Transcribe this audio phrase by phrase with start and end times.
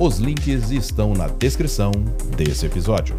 [0.00, 1.90] Os links estão na descrição
[2.36, 3.16] desse episódio.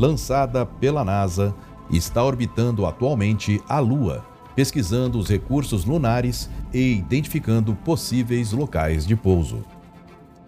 [0.00, 1.54] lançada pela NASA,
[1.90, 9.64] está orbitando atualmente a Lua, pesquisando os recursos lunares e identificando possíveis locais de pouso.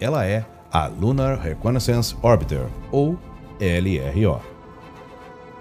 [0.01, 3.19] Ela é a Lunar Reconnaissance Orbiter, ou
[3.61, 4.41] LRO.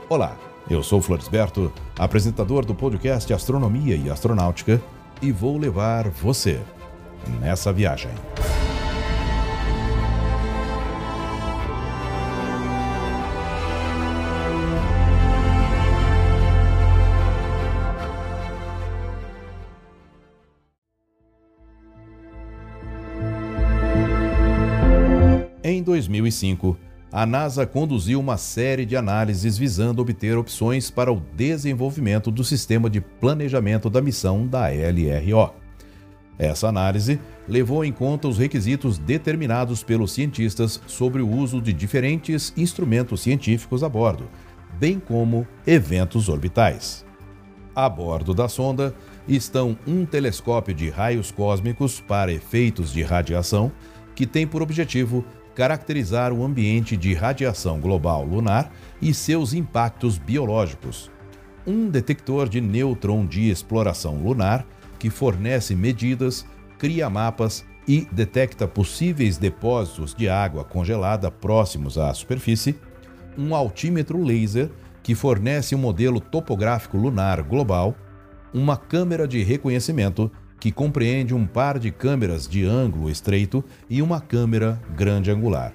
[0.10, 0.36] Olá,
[0.70, 4.82] eu sou Florisberto, apresentador do podcast Astronomia e Astronáutica,
[5.22, 6.60] e vou levar você
[7.40, 8.12] nessa viagem.
[25.72, 26.78] Em 2005,
[27.10, 32.90] a NASA conduziu uma série de análises visando obter opções para o desenvolvimento do sistema
[32.90, 35.54] de planejamento da missão da LRO.
[36.38, 42.54] Essa análise levou em conta os requisitos determinados pelos cientistas sobre o uso de diferentes
[42.58, 44.28] instrumentos científicos a bordo,
[44.78, 47.06] bem como eventos orbitais.
[47.74, 48.94] A bordo da sonda
[49.26, 53.72] estão um telescópio de raios cósmicos para efeitos de radiação,
[54.14, 55.24] que tem por objetivo
[55.62, 61.12] caracterizar o ambiente de radiação global lunar e seus impactos biológicos.
[61.68, 64.66] Um detector de nêutron de exploração lunar
[64.98, 66.48] que fornece medidas,
[66.80, 72.76] cria mapas e detecta possíveis depósitos de água congelada próximos à superfície.
[73.38, 74.72] Um altímetro laser
[75.04, 77.96] que fornece um modelo topográfico lunar global.
[78.52, 80.32] Uma câmera de reconhecimento
[80.62, 85.74] que compreende um par de câmeras de ângulo estreito e uma câmera grande angular.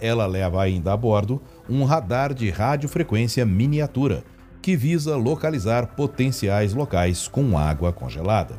[0.00, 4.24] Ela leva ainda a bordo um radar de radiofrequência miniatura,
[4.62, 8.58] que visa localizar potenciais locais com água congelada.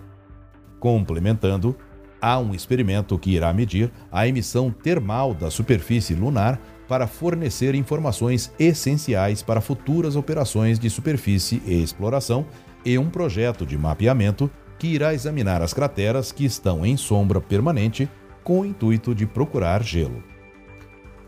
[0.80, 1.76] Complementando,
[2.22, 8.54] há um experimento que irá medir a emissão termal da superfície lunar para fornecer informações
[8.60, 12.46] essenciais para futuras operações de superfície e exploração
[12.86, 18.10] e um projeto de mapeamento que irá examinar as crateras que estão em sombra permanente
[18.44, 20.24] com o intuito de procurar gelo.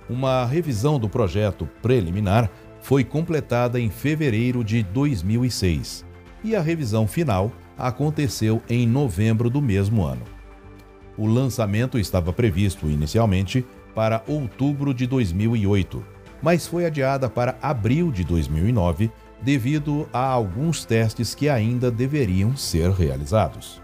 [0.09, 2.49] Uma revisão do projeto preliminar
[2.81, 6.05] foi completada em fevereiro de 2006
[6.43, 10.21] e a revisão final aconteceu em novembro do mesmo ano.
[11.17, 16.05] O lançamento estava previsto inicialmente para outubro de 2008,
[16.41, 19.09] mas foi adiada para abril de 2009
[19.41, 23.81] devido a alguns testes que ainda deveriam ser realizados.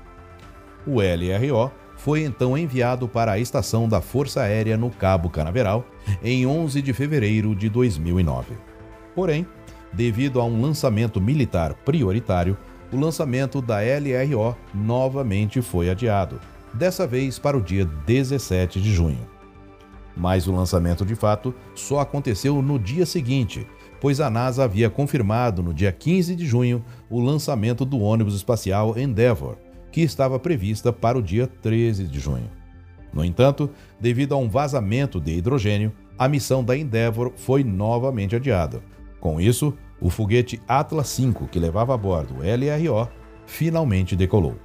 [0.85, 5.85] O LRO foi então enviado para a estação da Força Aérea no Cabo Canaveral
[6.23, 8.55] em 11 de fevereiro de 2009.
[9.13, 9.45] Porém,
[9.93, 12.57] devido a um lançamento militar prioritário,
[12.91, 16.39] o lançamento da LRO novamente foi adiado,
[16.73, 19.29] dessa vez para o dia 17 de junho.
[20.15, 23.67] Mas o lançamento de fato só aconteceu no dia seguinte,
[24.01, 28.97] pois a NASA havia confirmado no dia 15 de junho o lançamento do ônibus espacial
[28.97, 29.57] Endeavour,
[29.91, 32.49] que estava prevista para o dia 13 de junho.
[33.13, 33.69] No entanto,
[33.99, 38.81] devido a um vazamento de hidrogênio, a missão da Endeavour foi novamente adiada.
[39.19, 43.07] Com isso, o foguete Atlas V, que levava a bordo o LRO,
[43.45, 44.55] finalmente decolou.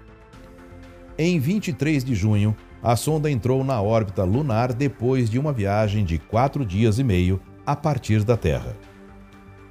[1.19, 6.19] Em 23 de junho, a sonda entrou na órbita lunar depois de uma viagem de
[6.19, 8.75] quatro dias e meio a partir da Terra.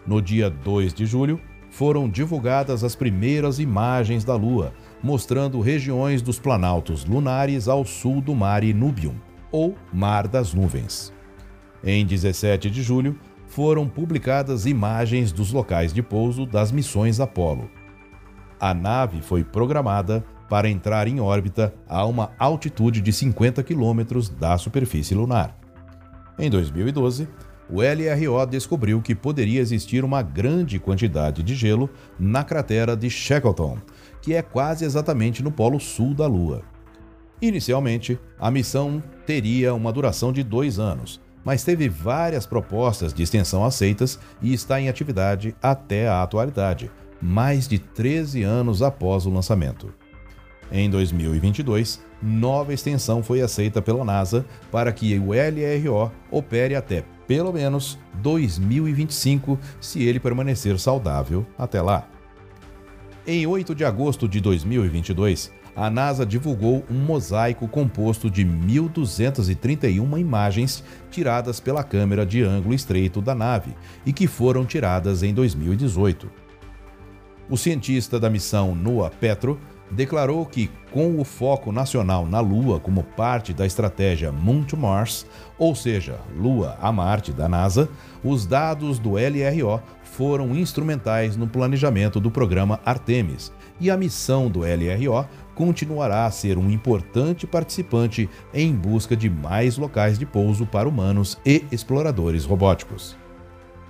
[0.06, 4.74] No dia 2 de julho, foram divulgadas as primeiras imagens da Lua,
[5.04, 9.16] mostrando regiões dos planaltos lunares ao sul do Mar Inúbium,
[9.52, 11.12] ou Mar das Nuvens.
[11.84, 17.69] Em 17 de julho, foram publicadas imagens dos locais de pouso das missões Apollo.
[18.60, 24.57] A nave foi programada para entrar em órbita a uma altitude de 50 quilômetros da
[24.57, 25.57] superfície lunar.
[26.38, 27.28] Em 2012,
[27.70, 31.90] o LRO descobriu que poderia existir uma grande quantidade de gelo
[32.20, 33.78] na cratera de Shackleton,
[34.22, 36.62] que é quase exatamente no polo sul da Lua.
[37.42, 43.64] Inicialmente, a missão teria uma duração de dois anos, mas teve várias propostas de extensão
[43.64, 46.90] aceitas e está em atividade até a atualidade,
[47.22, 49.94] mais de 13 anos após o lançamento.
[50.72, 57.52] Em 2022, nova extensão foi aceita pela NASA para que o LRO opere até pelo
[57.52, 62.08] menos 2025, se ele permanecer saudável até lá.
[63.28, 70.84] Em 8 de agosto de 2022, a NASA divulgou um mosaico composto de 1.231 imagens
[71.10, 73.76] tiradas pela câmera de ângulo estreito da nave
[74.06, 76.32] e que foram tiradas em 2018.
[77.50, 79.60] O cientista da missão Noah Petro
[79.92, 85.26] declarou que, com o foco nacional na Lua como parte da estratégia Moon to Mars,
[85.58, 87.90] ou seja, Lua a Marte da NASA,
[88.24, 94.62] os dados do LRO foram instrumentais no planejamento do programa Artemis, e a missão do
[94.62, 100.88] LRO continuará a ser um importante participante em busca de mais locais de pouso para
[100.88, 103.18] humanos e exploradores robóticos.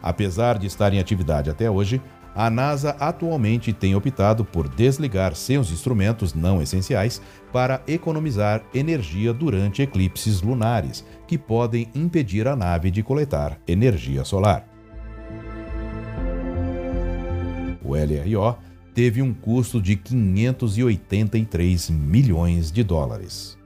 [0.01, 2.01] Apesar de estar em atividade até hoje,
[2.35, 7.21] a NASA atualmente tem optado por desligar seus instrumentos não essenciais
[7.53, 14.67] para economizar energia durante eclipses lunares, que podem impedir a nave de coletar energia solar.
[17.81, 18.57] O LRO
[18.93, 23.57] teve um custo de 583 milhões de dólares.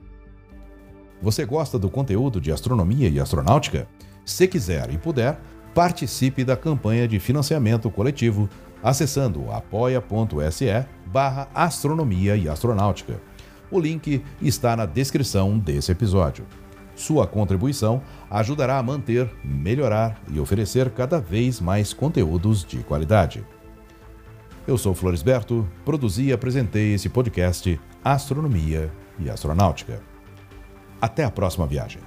[1.21, 3.87] Você gosta do conteúdo de astronomia e astronáutica?
[4.23, 5.39] Se quiser e puder,
[5.73, 8.49] participe da campanha de financiamento coletivo
[8.83, 13.19] acessando apoia.se barra astronomia e astronáutica.
[13.71, 16.45] O link está na descrição desse episódio.
[16.95, 23.45] Sua contribuição ajudará a manter, melhorar e oferecer cada vez mais conteúdos de qualidade.
[24.67, 30.01] Eu sou Floresberto, produzi e apresentei esse podcast Astronomia e Astronáutica.
[31.01, 32.01] Até a próxima viagem.